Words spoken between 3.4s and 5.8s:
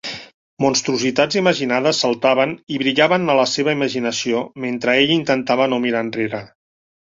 la seva imaginació mentre ell intentava